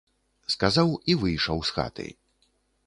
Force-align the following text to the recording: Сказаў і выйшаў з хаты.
Сказаў 0.53 0.89
і 1.13 1.19
выйшаў 1.25 1.57
з 1.71 1.77
хаты. 1.77 2.07